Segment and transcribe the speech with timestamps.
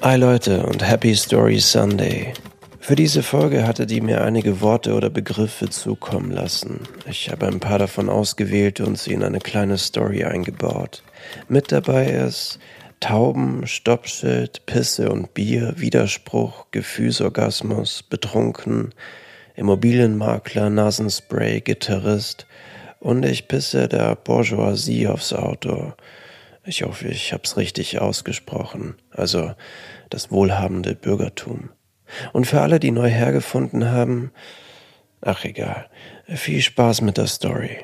[0.00, 2.32] Hi Leute und Happy Story Sunday.
[2.78, 6.82] Für diese Folge hatte die mir einige Worte oder Begriffe zukommen lassen.
[7.10, 11.02] Ich habe ein paar davon ausgewählt und sie in eine kleine Story eingebaut.
[11.48, 12.60] Mit dabei ist
[13.00, 18.94] Tauben, Stoppschild, Pisse und Bier, Widerspruch, Gefühlsorgasmus, Betrunken,
[19.56, 22.46] Immobilienmakler, Nasenspray, Gitarrist
[23.00, 25.94] und ich pisse der Bourgeoisie aufs Auto.
[26.68, 28.96] Ich hoffe, ich hab's richtig ausgesprochen.
[29.10, 29.54] Also
[30.10, 31.70] das wohlhabende Bürgertum.
[32.34, 34.32] Und für alle, die neu hergefunden haben,
[35.22, 35.88] ach egal.
[36.26, 37.78] Viel Spaß mit der Story.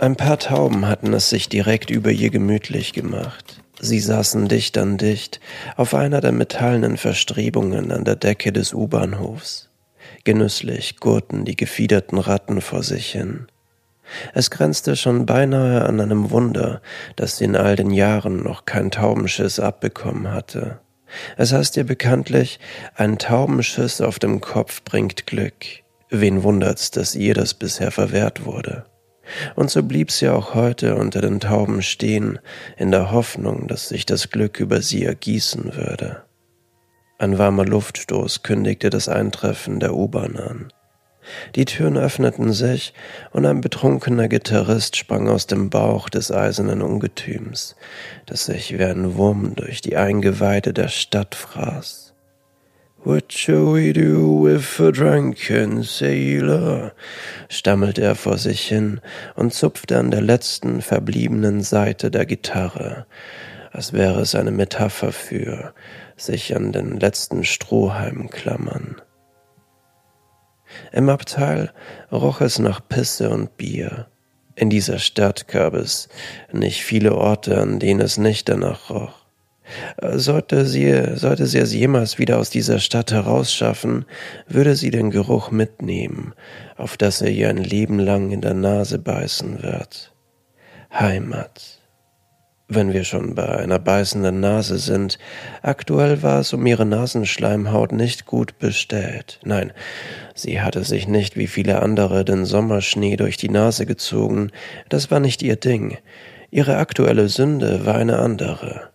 [0.00, 3.62] Ein paar Tauben hatten es sich direkt über ihr gemütlich gemacht.
[3.78, 5.38] Sie saßen dicht an dicht
[5.76, 9.70] auf einer der metallenen Verstrebungen an der Decke des U-Bahnhofs.
[10.24, 13.46] Genüsslich gurten die gefiederten Ratten vor sich hin.
[14.34, 16.80] Es grenzte schon beinahe an einem Wunder,
[17.16, 20.80] dass sie in all den Jahren noch kein Taubenschiss abbekommen hatte.
[21.36, 22.58] Es heißt ihr bekanntlich,
[22.94, 25.66] ein Taubenschiss auf dem Kopf bringt Glück.
[26.10, 28.84] Wen wundert's, dass ihr das bisher verwehrt wurde?
[29.54, 32.38] Und so blieb sie auch heute unter den Tauben stehen,
[32.76, 36.22] in der Hoffnung, dass sich das Glück über sie ergießen würde.
[37.18, 40.72] Ein warmer Luftstoß kündigte das Eintreffen der U-Bahn an.
[41.54, 42.94] Die Türen öffneten sich,
[43.30, 47.76] und ein betrunkener Gitarrist sprang aus dem Bauch des eisernen Ungetüms,
[48.26, 52.12] das sich wie ein Wurm durch die Eingeweide der Stadt fraß.
[53.04, 56.92] What shall we do with a drunken sailor?
[57.48, 59.00] stammelte er vor sich hin
[59.34, 63.06] und zupfte an der letzten verbliebenen Seite der Gitarre,
[63.72, 65.74] als wäre es eine Metapher für
[66.16, 69.02] sich an den letzten Strohhalm klammern.
[70.92, 71.72] Im Abteil
[72.10, 74.06] roch es nach Pisse und Bier.
[74.54, 76.08] In dieser Stadt gab es
[76.52, 79.14] nicht viele Orte, an denen es nicht danach roch.
[80.00, 84.04] Sollte sie, sollte sie es jemals wieder aus dieser Stadt herausschaffen,
[84.46, 86.34] würde sie den Geruch mitnehmen,
[86.76, 90.12] auf das er ihr ein Leben lang in der Nase beißen wird.
[90.92, 91.81] Heimat
[92.74, 95.18] wenn wir schon bei einer beißenden Nase sind,
[95.62, 99.40] aktuell war es um ihre Nasenschleimhaut nicht gut bestellt.
[99.44, 99.72] Nein,
[100.34, 104.50] sie hatte sich nicht wie viele andere den Sommerschnee durch die Nase gezogen,
[104.88, 105.98] das war nicht ihr Ding.
[106.50, 108.91] Ihre aktuelle Sünde war eine andere.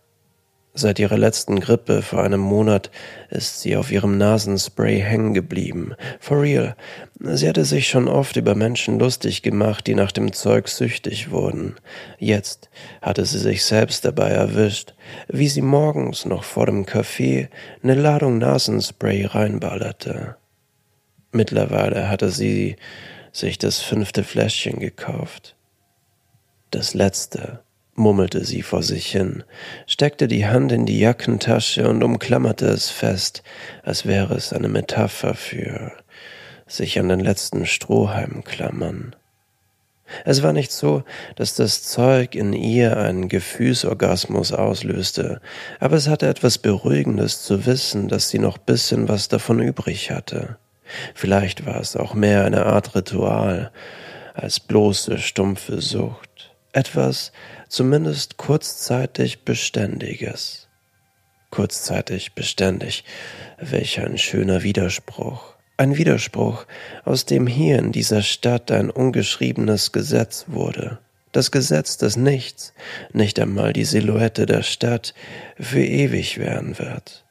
[0.80, 2.92] Seit ihrer letzten Grippe vor einem Monat
[3.32, 5.96] ist sie auf ihrem Nasenspray hängen geblieben.
[6.20, 6.76] For real.
[7.20, 11.78] Sie hatte sich schon oft über Menschen lustig gemacht, die nach dem Zeug süchtig wurden.
[12.20, 12.70] Jetzt
[13.02, 14.94] hatte sie sich selbst dabei erwischt,
[15.28, 17.48] wie sie morgens noch vor dem Café
[17.82, 20.36] eine Ladung Nasenspray reinballerte.
[21.32, 22.76] Mittlerweile hatte sie
[23.32, 25.56] sich das fünfte Fläschchen gekauft.
[26.70, 27.62] Das letzte
[27.98, 29.44] murmelte sie vor sich hin,
[29.86, 33.44] steckte die Hand in die Jackentasche und umklammerte es fest,
[33.84, 35.92] als wäre es eine Metapher für
[36.68, 39.16] sich an den letzten Strohhalm klammern.
[40.24, 41.04] Es war nicht so,
[41.36, 45.42] dass das Zeug in ihr einen Gefühlsorgasmus auslöste,
[45.80, 50.58] aber es hatte etwas Beruhigendes zu wissen, dass sie noch bisschen was davon übrig hatte.
[51.14, 53.72] Vielleicht war es auch mehr eine Art Ritual
[54.34, 56.54] als bloße stumpfe Sucht.
[56.72, 57.32] Etwas,
[57.68, 60.68] zumindest kurzzeitig Beständiges.
[61.50, 63.04] Kurzzeitig beständig,
[63.60, 65.56] welch ein schöner Widerspruch.
[65.78, 66.66] Ein Widerspruch,
[67.06, 71.00] aus dem hier in dieser Stadt ein ungeschriebenes Gesetz wurde.
[71.32, 72.74] Das Gesetz des Nichts,
[73.14, 75.14] nicht einmal die Silhouette der Stadt,
[75.60, 77.27] für ewig werden wird.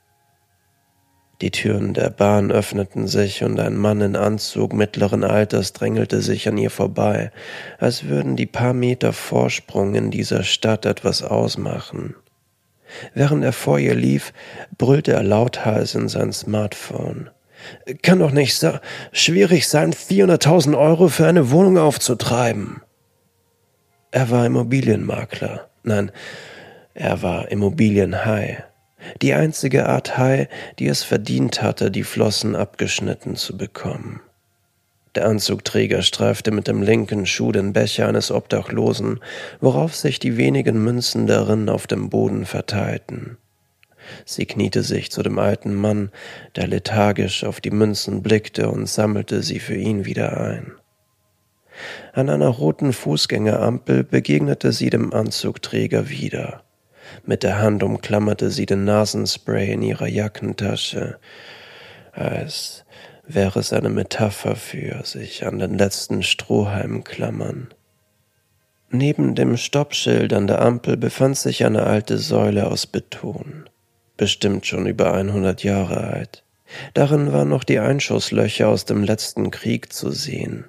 [1.42, 6.48] Die Türen der Bahn öffneten sich und ein Mann in Anzug mittleren Alters drängelte sich
[6.48, 7.30] an ihr vorbei,
[7.78, 12.14] als würden die paar Meter Vorsprung in dieser Stadt etwas ausmachen.
[13.12, 14.32] Während er vor ihr lief,
[14.78, 17.30] brüllte er lauthals in sein Smartphone.
[18.02, 18.72] Kann doch nicht so
[19.12, 22.80] schwierig sein, 400.000 Euro für eine Wohnung aufzutreiben.
[24.10, 25.68] Er war Immobilienmakler.
[25.82, 26.10] Nein,
[26.94, 28.64] er war Immobilienhai.
[29.22, 30.48] Die einzige Art Hai,
[30.78, 34.20] die es verdient hatte, die Flossen abgeschnitten zu bekommen.
[35.16, 39.20] Der Anzugträger streifte mit dem linken Schuh den Becher eines Obdachlosen,
[39.60, 43.38] worauf sich die wenigen Münzen darin auf dem Boden verteilten.
[44.26, 46.10] Sie kniete sich zu dem alten Mann,
[46.54, 50.72] der lethargisch auf die Münzen blickte und sammelte sie für ihn wieder ein.
[52.12, 56.62] An einer roten Fußgängerampel begegnete sie dem Anzugträger wieder.
[57.24, 61.18] Mit der Hand umklammerte sie den Nasenspray in ihrer Jackentasche,
[62.12, 62.84] als
[63.26, 67.68] wäre es eine Metapher für sich an den letzten Strohhalm klammern.
[68.90, 73.68] Neben dem Stoppschild an der Ampel befand sich eine alte Säule aus Beton,
[74.16, 76.44] bestimmt schon über 100 Jahre alt.
[76.94, 80.66] Darin waren noch die Einschusslöcher aus dem letzten Krieg zu sehen.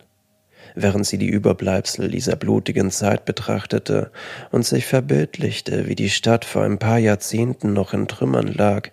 [0.80, 4.12] Während sie die Überbleibsel dieser blutigen Zeit betrachtete
[4.52, 8.90] und sich verbildlichte, wie die Stadt vor ein paar Jahrzehnten noch in Trümmern lag,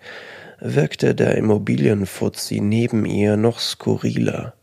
[0.59, 4.55] wirkte der Immobilienfuzzi neben ihr noch skurriler.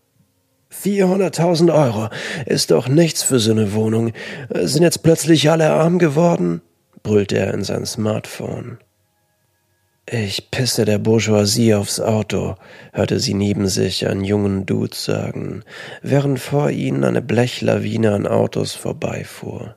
[0.69, 2.09] Vierhunderttausend Euro
[2.45, 4.11] ist doch nichts für so eine Wohnung.
[4.51, 6.61] Sind jetzt plötzlich alle arm geworden?
[7.05, 8.79] brüllte er in sein Smartphone.
[10.11, 12.57] Ich pisse der Bourgeoisie aufs Auto,
[12.93, 15.63] hörte sie neben sich einen jungen Dude sagen,
[16.03, 19.77] während vor ihnen eine Blechlawine an Autos vorbeifuhr.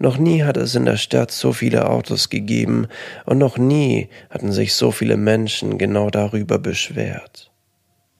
[0.00, 2.88] Noch nie hat es in der Stadt so viele Autos gegeben
[3.26, 7.52] und noch nie hatten sich so viele Menschen genau darüber beschwert.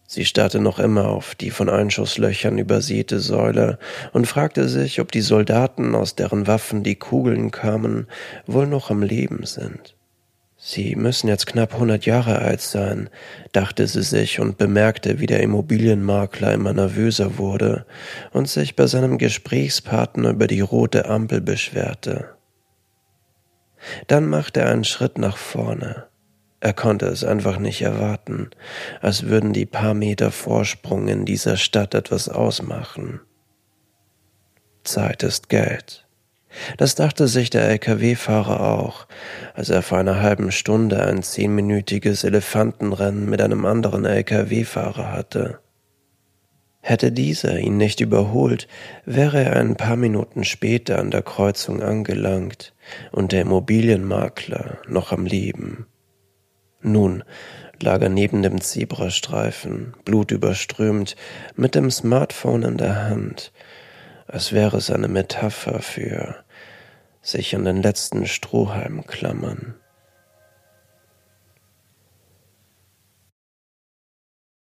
[0.06, 3.80] Sie starrte noch immer auf die von Einschusslöchern übersäte Säule
[4.12, 8.06] und fragte sich, ob die Soldaten, aus deren Waffen die Kugeln kamen,
[8.46, 9.97] wohl noch am Leben sind.
[10.60, 13.08] Sie müssen jetzt knapp hundert Jahre alt sein,
[13.52, 17.86] dachte sie sich und bemerkte, wie der Immobilienmakler immer nervöser wurde
[18.32, 22.34] und sich bei seinem Gesprächspartner über die rote Ampel beschwerte.
[24.08, 26.06] Dann machte er einen Schritt nach vorne.
[26.58, 28.50] Er konnte es einfach nicht erwarten,
[29.00, 33.20] als würden die paar Meter Vorsprung in dieser Stadt etwas ausmachen.
[34.82, 36.07] Zeit ist Geld.
[36.76, 39.06] Das dachte sich der Lkw-Fahrer auch,
[39.54, 45.60] als er vor einer halben Stunde ein zehnminütiges Elefantenrennen mit einem anderen Lkw-Fahrer hatte.
[46.80, 48.68] Hätte dieser ihn nicht überholt,
[49.04, 52.72] wäre er ein paar Minuten später an der Kreuzung angelangt
[53.10, 55.86] und der Immobilienmakler noch am Leben.
[56.80, 57.24] Nun
[57.80, 61.16] lag er neben dem Zebrastreifen, blutüberströmt,
[61.56, 63.52] mit dem Smartphone in der Hand,
[64.28, 66.36] als wäre es eine Metapher für
[67.22, 69.74] sich an den letzten Strohhalm klammern.